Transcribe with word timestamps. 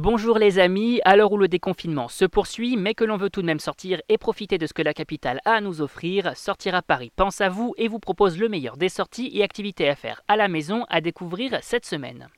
Bonjour 0.00 0.38
les 0.38 0.60
amis, 0.60 1.00
à 1.04 1.16
l'heure 1.16 1.32
où 1.32 1.38
le 1.38 1.48
déconfinement 1.48 2.06
se 2.06 2.24
poursuit, 2.24 2.76
mais 2.76 2.94
que 2.94 3.02
l'on 3.02 3.16
veut 3.16 3.30
tout 3.30 3.42
de 3.42 3.46
même 3.48 3.58
sortir 3.58 4.00
et 4.08 4.16
profiter 4.16 4.56
de 4.56 4.64
ce 4.64 4.72
que 4.72 4.80
la 4.80 4.94
capitale 4.94 5.40
a 5.44 5.54
à 5.54 5.60
nous 5.60 5.80
offrir, 5.80 6.36
Sortir 6.36 6.76
à 6.76 6.82
Paris 6.82 7.10
pense 7.16 7.40
à 7.40 7.48
vous 7.48 7.74
et 7.78 7.88
vous 7.88 7.98
propose 7.98 8.38
le 8.38 8.48
meilleur 8.48 8.76
des 8.76 8.90
sorties 8.90 9.28
et 9.34 9.42
activités 9.42 9.88
à 9.88 9.96
faire 9.96 10.22
à 10.28 10.36
la 10.36 10.46
maison 10.46 10.84
à 10.88 11.00
découvrir 11.00 11.58
cette 11.62 11.84
semaine. 11.84 12.28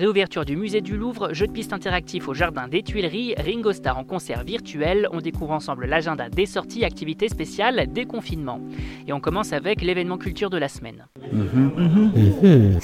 Réouverture 0.00 0.46
du 0.46 0.56
musée 0.56 0.80
du 0.80 0.96
Louvre, 0.96 1.34
jeu 1.34 1.46
de 1.46 1.52
piste 1.52 1.74
interactif 1.74 2.26
au 2.26 2.32
jardin 2.32 2.68
des 2.68 2.82
Tuileries, 2.82 3.34
Ringo 3.36 3.70
Starr 3.70 3.98
en 3.98 4.04
concert 4.04 4.44
virtuel. 4.44 5.06
On 5.12 5.20
découvre 5.20 5.50
ensemble 5.50 5.84
l'agenda 5.84 6.30
des 6.30 6.46
sorties, 6.46 6.86
activités 6.86 7.28
spéciales, 7.28 7.86
déconfinement. 7.92 8.62
Et 9.06 9.12
on 9.12 9.20
commence 9.20 9.52
avec 9.52 9.82
l'événement 9.82 10.16
culture 10.16 10.48
de 10.48 10.56
la 10.56 10.68
semaine. 10.68 11.04
Mhm. 11.30 11.72
Mhm. 11.76 12.80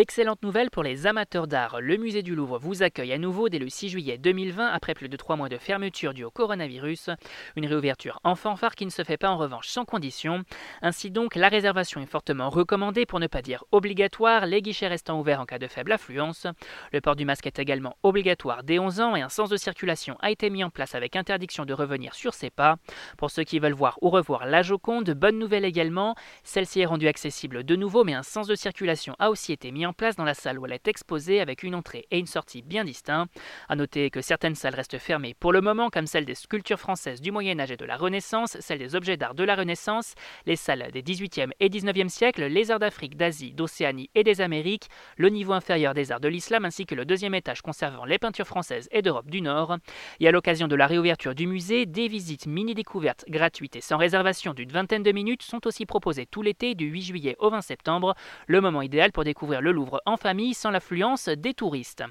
Excellente 0.00 0.42
nouvelle 0.42 0.70
pour 0.70 0.82
les 0.82 1.06
amateurs 1.06 1.46
d'art. 1.46 1.82
Le 1.82 1.98
musée 1.98 2.22
du 2.22 2.34
Louvre 2.34 2.58
vous 2.58 2.82
accueille 2.82 3.12
à 3.12 3.18
nouveau 3.18 3.50
dès 3.50 3.58
le 3.58 3.68
6 3.68 3.90
juillet 3.90 4.16
2020 4.16 4.66
après 4.66 4.94
plus 4.94 5.10
de 5.10 5.16
3 5.18 5.36
mois 5.36 5.50
de 5.50 5.58
fermeture 5.58 6.14
due 6.14 6.24
au 6.24 6.30
coronavirus. 6.30 7.10
Une 7.54 7.66
réouverture 7.66 8.18
en 8.24 8.34
fanfare 8.34 8.76
qui 8.76 8.86
ne 8.86 8.90
se 8.90 9.04
fait 9.04 9.18
pas 9.18 9.28
en 9.28 9.36
revanche 9.36 9.68
sans 9.68 9.84
condition. 9.84 10.42
Ainsi 10.80 11.10
donc, 11.10 11.34
la 11.34 11.50
réservation 11.50 12.00
est 12.00 12.06
fortement 12.06 12.48
recommandée 12.48 13.04
pour 13.04 13.20
ne 13.20 13.26
pas 13.26 13.42
dire 13.42 13.64
obligatoire, 13.72 14.46
les 14.46 14.62
guichets 14.62 14.88
restant 14.88 15.20
ouverts 15.20 15.42
en 15.42 15.44
cas 15.44 15.58
de 15.58 15.66
faible 15.66 15.92
affluence. 15.92 16.46
Le 16.94 17.02
port 17.02 17.14
du 17.14 17.26
masque 17.26 17.46
est 17.46 17.58
également 17.58 17.98
obligatoire 18.02 18.62
dès 18.62 18.78
11 18.78 19.00
ans 19.02 19.16
et 19.16 19.20
un 19.20 19.28
sens 19.28 19.50
de 19.50 19.58
circulation 19.58 20.16
a 20.20 20.30
été 20.30 20.48
mis 20.48 20.64
en 20.64 20.70
place 20.70 20.94
avec 20.94 21.14
interdiction 21.14 21.66
de 21.66 21.74
revenir 21.74 22.14
sur 22.14 22.32
ses 22.32 22.48
pas. 22.48 22.76
Pour 23.18 23.30
ceux 23.30 23.44
qui 23.44 23.58
veulent 23.58 23.74
voir 23.74 23.98
ou 24.00 24.08
revoir 24.08 24.46
la 24.46 24.62
Joconde, 24.62 25.10
bonne 25.10 25.38
nouvelle 25.38 25.66
également, 25.66 26.14
celle-ci 26.42 26.80
est 26.80 26.86
rendue 26.86 27.06
accessible 27.06 27.64
de 27.64 27.76
nouveau 27.76 28.02
mais 28.02 28.14
un 28.14 28.22
sens 28.22 28.46
de 28.46 28.54
circulation 28.54 29.14
a 29.18 29.28
aussi 29.28 29.52
été 29.52 29.70
mis 29.70 29.84
en 29.84 29.89
place 29.92 30.16
dans 30.16 30.24
la 30.24 30.34
salle 30.34 30.58
où 30.58 30.66
elle 30.66 30.72
est 30.72 30.88
exposée 30.88 31.40
avec 31.40 31.62
une 31.62 31.74
entrée 31.74 32.06
et 32.10 32.18
une 32.18 32.26
sortie 32.26 32.62
bien 32.62 32.84
distincts. 32.84 33.26
A 33.68 33.76
noter 33.76 34.10
que 34.10 34.20
certaines 34.20 34.54
salles 34.54 34.74
restent 34.74 34.98
fermées 34.98 35.34
pour 35.38 35.52
le 35.52 35.60
moment, 35.60 35.90
comme 35.90 36.06
celle 36.06 36.24
des 36.24 36.34
sculptures 36.34 36.80
françaises 36.80 37.20
du 37.20 37.32
Moyen 37.32 37.58
Âge 37.60 37.70
et 37.70 37.76
de 37.76 37.84
la 37.84 37.96
Renaissance, 37.96 38.56
celle 38.60 38.78
des 38.78 38.94
objets 38.94 39.16
d'art 39.16 39.34
de 39.34 39.44
la 39.44 39.54
Renaissance, 39.54 40.14
les 40.46 40.56
salles 40.56 40.90
des 40.92 41.02
18e 41.02 41.50
et 41.60 41.68
19e 41.68 42.08
siècles, 42.08 42.44
les 42.44 42.70
arts 42.70 42.78
d'Afrique, 42.78 43.16
d'Asie, 43.16 43.52
d'Océanie 43.52 44.10
et 44.14 44.24
des 44.24 44.40
Amériques, 44.40 44.88
le 45.16 45.28
niveau 45.28 45.52
inférieur 45.52 45.94
des 45.94 46.12
arts 46.12 46.20
de 46.20 46.28
l'islam 46.28 46.64
ainsi 46.64 46.86
que 46.86 46.94
le 46.94 47.04
deuxième 47.04 47.34
étage 47.34 47.62
conservant 47.62 48.04
les 48.04 48.18
peintures 48.18 48.46
françaises 48.46 48.88
et 48.92 49.02
d'Europe 49.02 49.30
du 49.30 49.42
Nord. 49.42 49.76
Et 50.20 50.28
à 50.28 50.30
l'occasion 50.30 50.68
de 50.68 50.76
la 50.76 50.86
réouverture 50.86 51.34
du 51.34 51.46
musée, 51.46 51.86
des 51.86 52.08
visites 52.08 52.46
mini-découvertes 52.46 53.24
gratuites 53.28 53.76
et 53.76 53.80
sans 53.80 53.96
réservation 53.96 54.54
d'une 54.54 54.70
vingtaine 54.70 55.02
de 55.02 55.12
minutes 55.12 55.42
sont 55.42 55.66
aussi 55.66 55.86
proposées 55.86 56.26
tout 56.26 56.42
l'été 56.42 56.74
du 56.74 56.86
8 56.86 57.02
juillet 57.02 57.36
au 57.38 57.50
20 57.50 57.60
septembre, 57.60 58.14
le 58.46 58.60
moment 58.60 58.82
idéal 58.82 59.12
pour 59.12 59.24
découvrir 59.24 59.60
le 59.60 59.72
Louvre 59.72 59.79
en 60.06 60.16
famille 60.16 60.54
sans 60.54 60.70
l'affluence 60.70 61.28
des 61.28 61.54
touristes. 61.54 62.04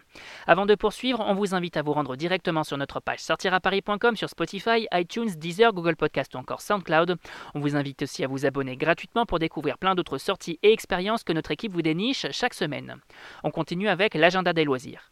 Avant 0.47 0.65
de 0.65 0.75
poursuivre, 0.75 1.19
on 1.19 1.33
vous 1.33 1.55
invite 1.55 1.77
à 1.77 1.81
vous 1.81 1.93
rendre 1.93 2.15
directement 2.15 2.63
sur 2.63 2.77
notre 2.77 2.99
page 2.99 3.19
sortiraparis.com 3.19 4.15
sur 4.15 4.29
Spotify, 4.29 4.87
iTunes, 4.93 5.31
Deezer, 5.37 5.73
Google 5.73 5.95
Podcast 5.95 6.33
ou 6.35 6.37
encore 6.37 6.61
SoundCloud. 6.61 7.17
On 7.55 7.59
vous 7.59 7.75
invite 7.75 8.03
aussi 8.03 8.23
à 8.23 8.27
vous 8.27 8.45
abonner 8.45 8.77
gratuitement 8.77 9.25
pour 9.25 9.39
découvrir 9.39 9.77
plein 9.77 9.95
d'autres 9.95 10.17
sorties 10.17 10.59
et 10.63 10.73
expériences 10.73 11.23
que 11.23 11.33
notre 11.33 11.51
équipe 11.51 11.73
vous 11.73 11.81
déniche 11.81 12.25
chaque 12.31 12.53
semaine. 12.53 12.97
On 13.43 13.51
continue 13.51 13.89
avec 13.89 14.13
l'agenda 14.13 14.53
des 14.53 14.63
loisirs. 14.63 15.09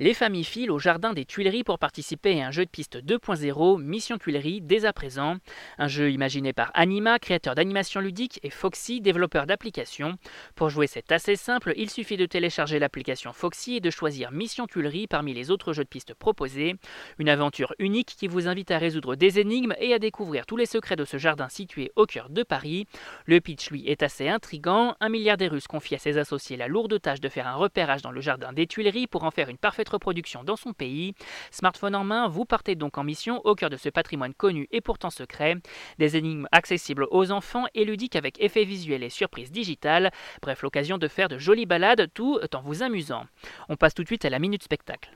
Les 0.00 0.14
familles 0.14 0.44
filent 0.44 0.70
au 0.70 0.78
jardin 0.78 1.12
des 1.12 1.24
Tuileries 1.24 1.64
pour 1.64 1.80
participer 1.80 2.40
à 2.40 2.46
un 2.46 2.50
jeu 2.52 2.64
de 2.64 2.70
piste 2.70 2.98
2.0, 2.98 3.82
Mission 3.82 4.16
Tuileries, 4.16 4.60
dès 4.60 4.84
à 4.84 4.92
présent. 4.92 5.38
Un 5.76 5.88
jeu 5.88 6.12
imaginé 6.12 6.52
par 6.52 6.70
Anima, 6.74 7.18
créateur 7.18 7.56
d'animation 7.56 8.00
ludique, 8.00 8.38
et 8.44 8.50
Foxy, 8.50 9.00
développeur 9.00 9.46
d'applications. 9.46 10.16
Pour 10.54 10.70
jouer, 10.70 10.86
c'est 10.86 11.10
assez 11.10 11.34
simple, 11.34 11.72
il 11.76 11.90
suffit 11.90 12.16
de 12.16 12.26
télécharger 12.26 12.78
l'application 12.78 13.32
Foxy 13.32 13.74
et 13.74 13.80
de 13.80 13.90
choisir 13.90 14.30
Mission 14.30 14.68
Tuileries 14.68 15.08
parmi 15.08 15.34
les 15.34 15.50
autres 15.50 15.72
jeux 15.72 15.82
de 15.82 15.88
piste 15.88 16.14
proposés. 16.14 16.76
Une 17.18 17.28
aventure 17.28 17.74
unique 17.80 18.14
qui 18.16 18.28
vous 18.28 18.46
invite 18.46 18.70
à 18.70 18.78
résoudre 18.78 19.16
des 19.16 19.40
énigmes 19.40 19.74
et 19.80 19.94
à 19.94 19.98
découvrir 19.98 20.46
tous 20.46 20.56
les 20.56 20.66
secrets 20.66 20.94
de 20.94 21.04
ce 21.04 21.16
jardin 21.16 21.48
situé 21.48 21.90
au 21.96 22.06
cœur 22.06 22.30
de 22.30 22.44
Paris. 22.44 22.86
Le 23.26 23.40
pitch, 23.40 23.68
lui, 23.72 23.88
est 23.88 24.04
assez 24.04 24.28
intrigant. 24.28 24.94
Un 25.00 25.08
milliardaire 25.08 25.50
russe 25.50 25.66
confie 25.66 25.96
à 25.96 25.98
ses 25.98 26.18
associés 26.18 26.56
la 26.56 26.68
lourde 26.68 27.00
tâche 27.00 27.20
de 27.20 27.28
faire 27.28 27.48
un 27.48 27.56
repérage 27.56 28.02
dans 28.02 28.12
le 28.12 28.20
jardin 28.20 28.52
des 28.52 28.68
Tuileries 28.68 29.08
pour 29.08 29.24
en 29.24 29.32
faire 29.32 29.48
une 29.48 29.58
parfaite 29.58 29.87
reproduction 29.90 30.44
dans 30.44 30.56
son 30.56 30.72
pays. 30.72 31.14
Smartphone 31.50 31.94
en 31.94 32.04
main, 32.04 32.28
vous 32.28 32.44
partez 32.44 32.74
donc 32.74 32.98
en 32.98 33.04
mission 33.04 33.40
au 33.44 33.54
cœur 33.54 33.70
de 33.70 33.76
ce 33.76 33.88
patrimoine 33.88 34.34
connu 34.34 34.68
et 34.70 34.80
pourtant 34.80 35.10
secret. 35.10 35.56
Des 35.98 36.16
énigmes 36.16 36.46
accessibles 36.52 37.06
aux 37.10 37.30
enfants 37.30 37.66
et 37.74 37.84
ludiques 37.84 38.16
avec 38.16 38.40
effets 38.40 38.64
visuels 38.64 39.02
et 39.02 39.10
surprises 39.10 39.52
digitales. 39.52 40.10
Bref, 40.42 40.62
l'occasion 40.62 40.98
de 40.98 41.08
faire 41.08 41.28
de 41.28 41.38
jolies 41.38 41.66
balades 41.66 42.08
tout 42.14 42.38
en 42.54 42.60
vous 42.60 42.82
amusant. 42.82 43.26
On 43.68 43.76
passe 43.76 43.94
tout 43.94 44.02
de 44.02 44.08
suite 44.08 44.24
à 44.24 44.30
la 44.30 44.38
minute 44.38 44.62
spectacle. 44.62 45.10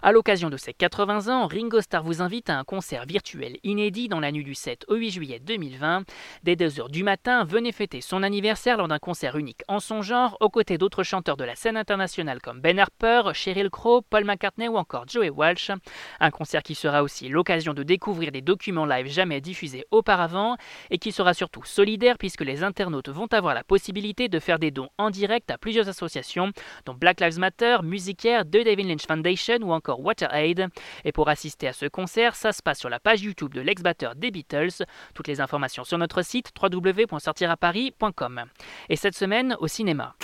À 0.00 0.12
l'occasion 0.12 0.48
de 0.48 0.56
ses 0.56 0.72
80 0.74 1.26
ans, 1.26 1.48
Ringo 1.48 1.80
Starr 1.80 2.04
vous 2.04 2.22
invite 2.22 2.50
à 2.50 2.58
un 2.58 2.62
concert 2.62 3.04
virtuel 3.04 3.56
inédit 3.64 4.06
dans 4.06 4.20
la 4.20 4.30
nuit 4.30 4.44
du 4.44 4.54
7 4.54 4.84
au 4.86 4.94
8 4.94 5.10
juillet 5.10 5.40
2020. 5.40 6.04
Dès 6.44 6.54
2h 6.54 6.88
du 6.88 7.02
matin, 7.02 7.42
venez 7.42 7.72
fêter 7.72 8.00
son 8.00 8.22
anniversaire 8.22 8.76
lors 8.76 8.86
d'un 8.86 9.00
concert 9.00 9.36
unique 9.36 9.62
en 9.66 9.80
son 9.80 10.00
genre, 10.00 10.36
aux 10.38 10.50
côtés 10.50 10.78
d'autres 10.78 11.02
chanteurs 11.02 11.36
de 11.36 11.42
la 11.42 11.56
scène 11.56 11.76
internationale 11.76 12.40
comme 12.40 12.60
Ben 12.60 12.78
Harper, 12.78 13.22
Sheryl 13.32 13.70
Crow, 13.70 14.02
Paul 14.02 14.24
McCartney 14.24 14.68
ou 14.68 14.76
encore 14.76 15.08
Joey 15.08 15.30
Walsh. 15.30 15.72
Un 16.20 16.30
concert 16.30 16.62
qui 16.62 16.76
sera 16.76 17.02
aussi 17.02 17.28
l'occasion 17.28 17.74
de 17.74 17.82
découvrir 17.82 18.30
des 18.30 18.40
documents 18.40 18.86
live 18.86 19.08
jamais 19.08 19.40
diffusés 19.40 19.84
auparavant 19.90 20.56
et 20.90 20.98
qui 20.98 21.10
sera 21.10 21.34
surtout 21.34 21.64
solidaire 21.64 22.18
puisque 22.18 22.42
les 22.42 22.62
internautes 22.62 23.08
vont 23.08 23.26
avoir 23.32 23.52
la 23.52 23.64
possibilité 23.64 24.28
de 24.28 24.38
faire 24.38 24.60
des 24.60 24.70
dons 24.70 24.90
en 24.96 25.10
direct 25.10 25.50
à 25.50 25.58
plusieurs 25.58 25.88
associations 25.88 26.52
dont 26.86 26.94
Black 26.94 27.20
Lives 27.20 27.40
Matter, 27.40 27.78
Musicaire, 27.82 28.44
The 28.44 28.62
David 28.64 28.86
Lynch 28.86 29.06
Foundation 29.08 29.58
ou 29.62 29.72
encore 29.72 29.87
WaterAid. 29.96 30.68
Et 31.04 31.12
pour 31.12 31.28
assister 31.28 31.68
à 31.68 31.72
ce 31.72 31.86
concert, 31.86 32.34
ça 32.34 32.52
se 32.52 32.62
passe 32.62 32.78
sur 32.78 32.88
la 32.88 33.00
page 33.00 33.22
YouTube 33.22 33.54
de 33.54 33.60
l'ex-batteur 33.60 34.14
des 34.14 34.30
Beatles. 34.30 34.84
Toutes 35.14 35.28
les 35.28 35.40
informations 35.40 35.84
sur 35.84 35.98
notre 35.98 36.22
site 36.22 36.52
www.sortiraparis.com. 36.60 38.44
Et 38.88 38.96
cette 38.96 39.16
semaine, 39.16 39.56
au 39.60 39.68
cinéma. 39.68 40.14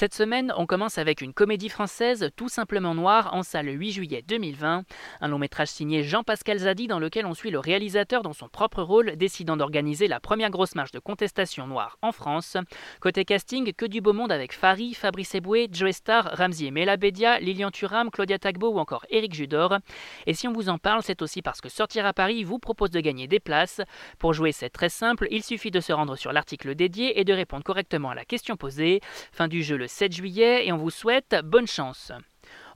Cette 0.00 0.14
semaine, 0.14 0.50
on 0.56 0.64
commence 0.64 0.96
avec 0.96 1.20
une 1.20 1.34
comédie 1.34 1.68
française 1.68 2.30
tout 2.34 2.48
simplement 2.48 2.94
noire 2.94 3.34
en 3.34 3.42
salle 3.42 3.66
le 3.66 3.72
8 3.72 3.92
juillet 3.92 4.24
2020, 4.26 4.84
un 5.20 5.28
long 5.28 5.38
métrage 5.38 5.68
signé 5.68 6.04
Jean-Pascal 6.04 6.56
Zadi 6.56 6.86
dans 6.86 6.98
lequel 6.98 7.26
on 7.26 7.34
suit 7.34 7.50
le 7.50 7.58
réalisateur 7.58 8.22
dans 8.22 8.32
son 8.32 8.48
propre 8.48 8.82
rôle 8.82 9.16
décidant 9.16 9.58
d'organiser 9.58 10.08
la 10.08 10.18
première 10.18 10.48
grosse 10.48 10.74
marche 10.74 10.92
de 10.92 11.00
contestation 11.00 11.66
noire 11.66 11.98
en 12.00 12.12
France. 12.12 12.56
Côté 13.00 13.26
casting, 13.26 13.74
que 13.74 13.84
du 13.84 14.00
beau 14.00 14.14
monde 14.14 14.32
avec 14.32 14.54
Fari, 14.54 14.94
Fabrice 14.94 15.34
Eboué, 15.34 15.68
Joe 15.70 15.94
Star, 15.94 16.30
Ramzi 16.32 16.70
Melabedia, 16.70 17.38
Lilian 17.38 17.70
Thuram, 17.70 18.10
Claudia 18.10 18.38
Tagbo 18.38 18.70
ou 18.70 18.78
encore 18.78 19.04
Éric 19.10 19.34
Judor. 19.34 19.80
Et 20.26 20.32
si 20.32 20.48
on 20.48 20.54
vous 20.54 20.70
en 20.70 20.78
parle, 20.78 21.02
c'est 21.02 21.20
aussi 21.20 21.42
parce 21.42 21.60
que 21.60 21.68
Sortir 21.68 22.06
à 22.06 22.14
Paris 22.14 22.42
vous 22.42 22.58
propose 22.58 22.90
de 22.90 23.00
gagner 23.00 23.26
des 23.26 23.38
places. 23.38 23.82
Pour 24.18 24.32
jouer, 24.32 24.52
c'est 24.52 24.70
très 24.70 24.88
simple, 24.88 25.28
il 25.30 25.42
suffit 25.42 25.70
de 25.70 25.80
se 25.80 25.92
rendre 25.92 26.16
sur 26.16 26.32
l'article 26.32 26.74
dédié 26.74 27.20
et 27.20 27.24
de 27.24 27.34
répondre 27.34 27.64
correctement 27.64 28.08
à 28.08 28.14
la 28.14 28.24
question 28.24 28.56
posée. 28.56 29.02
Fin 29.30 29.46
du 29.46 29.62
jeu 29.62 29.76
le 29.76 29.89
7 29.90 30.12
juillet 30.12 30.66
et 30.66 30.72
on 30.72 30.76
vous 30.76 30.90
souhaite 30.90 31.36
bonne 31.44 31.66
chance. 31.66 32.12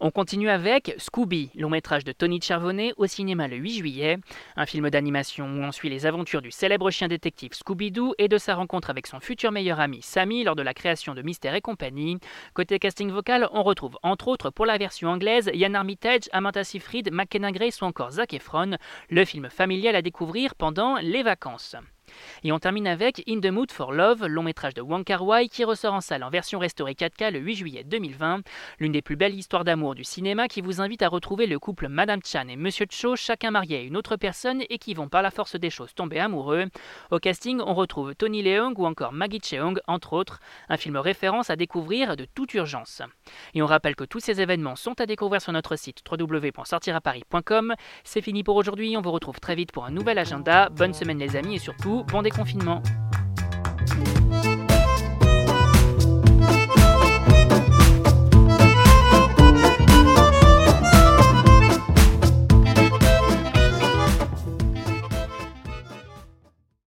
On 0.01 0.11
continue 0.11 0.51
avec 0.51 0.95
Scooby, 0.99 1.51
long 1.55 1.71
métrage 1.71 2.05
de 2.05 2.13
Tony 2.13 2.41
Chervonnet 2.41 2.93
au 2.97 3.07
cinéma 3.07 3.49
le 3.49 3.57
8 3.57 3.79
juillet, 3.79 4.19
un 4.57 4.67
film 4.67 4.91
d'animation 4.91 5.47
où 5.47 5.63
on 5.63 5.73
suit 5.73 5.89
les 5.89 6.07
aventures 6.07 6.43
du 6.43 6.51
célèbre 6.51 6.91
chien 6.91 7.09
détective 7.09 7.53
Scooby-Doo 7.53 8.15
et 8.19 8.29
de 8.29 8.37
sa 8.37 8.57
rencontre 8.57 8.91
avec 8.91 9.07
son 9.07 9.21
futur 9.21 9.53
meilleur 9.53 9.81
ami 9.81 10.03
Sammy 10.03 10.45
lors 10.45 10.57
de 10.57 10.63
la 10.63 10.75
création 10.75 11.15
de 11.15 11.23
Mystère 11.23 11.55
et 11.55 11.61
compagnie. 11.61 12.19
Côté 12.53 12.79
casting 12.79 13.11
vocal, 13.11 13.49
on 13.53 13.63
retrouve 13.63 13.97
entre 14.03 14.29
autres 14.29 14.51
pour 14.51 14.67
la 14.67 14.77
version 14.77 15.09
anglaise 15.09 15.51
Yann 15.55 15.77
Armitage, 15.77 16.29
Amanda 16.33 16.65
Seyfried, 16.65 17.11
McKenna 17.13 17.53
Grace 17.53 17.81
ou 17.81 17.85
encore 17.85 18.11
Zac 18.11 18.35
Efron, 18.35 18.77
le 19.09 19.25
film 19.25 19.49
familial 19.49 19.97
à 19.97 20.03
découvrir 20.03 20.57
pendant 20.57 20.97
les 20.97 21.23
vacances. 21.23 21.77
Et 22.43 22.53
on 22.53 22.59
termine 22.59 22.87
avec 22.87 23.23
In 23.29 23.41
the 23.41 23.51
Mood 23.51 23.71
for 23.71 23.93
Love, 23.93 24.27
long 24.27 24.43
métrage 24.43 24.75
de 24.75 24.83
Wong 24.83 25.05
Kar 25.05 25.25
Wai 25.25 25.49
qui 25.49 25.65
ressort 25.65 25.95
en 25.95 26.01
salle 26.01 26.23
en 26.23 26.31
version 26.31 26.59
restaurée 26.59 26.93
4K 26.93 27.31
le 27.31 27.39
8 27.39 27.55
juillet 27.55 27.85
2020, 27.85 28.41
l'une 28.79 28.93
des 28.93 29.03
plus 29.03 29.17
belles 29.17 29.35
histoires 29.35 29.65
d'amour 29.65 29.95
du 29.95 30.05
cinéma 30.05 30.49
qui 30.49 30.61
vous 30.61 30.81
invite 30.81 31.03
à 31.03 31.09
retrouver 31.09 31.47
le 31.47 31.59
couple 31.59 31.89
Madame 31.89 32.21
Chan 32.25 32.49
et 32.49 32.57
Monsieur 32.57 32.87
Cho, 32.91 33.17
chacun 33.17 33.51
marié 33.51 33.79
à 33.79 33.81
une 33.83 33.97
autre 33.97 34.17
personne 34.17 34.63
et 34.69 34.79
qui 34.79 34.95
vont 34.95 35.09
par 35.09 35.23
la 35.23 35.31
force 35.31 35.57
des 35.57 35.71
choses 35.71 35.95
tomber 35.95 36.19
amoureux. 36.19 36.67
Au 37.11 37.19
casting, 37.19 37.61
on 37.65 37.75
retrouve 37.75 38.15
Tony 38.15 38.43
Leung 38.43 38.75
ou 38.77 38.87
encore 38.87 39.13
Maggie 39.13 39.41
Cheung, 39.43 39.75
entre 39.87 40.13
autres, 40.13 40.41
un 40.69 40.77
film 40.77 40.97
référence 40.97 41.51
à 41.51 41.57
découvrir 41.57 42.17
de 42.17 42.27
toute 42.35 42.55
urgence. 42.55 43.03
Et 43.55 43.63
on 43.63 43.67
rappelle 43.67 43.97
que 43.97 44.05
tous 44.05 44.21
ces 44.21 44.41
événements 44.41 44.77
sont 44.77 45.01
à 45.01 45.07
découvrir 45.07 45.41
sur 45.41 45.53
notre 45.53 45.77
site 45.77 46.03
www.sortiraparis.com. 46.11 47.75
C'est 48.03 48.23
fini 48.23 48.43
pour 48.43 48.57
aujourd'hui, 48.57 48.97
on 48.97 49.03
vous 49.03 49.13
retrouve 49.13 49.41
très 49.41 49.55
vite 49.55 49.73
pour 49.73 49.85
un 49.85 49.91
nouvel 49.91 50.19
agenda. 50.19 50.69
Bonne 50.71 50.95
semaine 50.95 51.19
les 51.19 51.37
amis 51.37 51.57
et 51.57 51.59
surtout 51.59 51.94
bon 52.03 52.23
déconfinement 52.23 52.83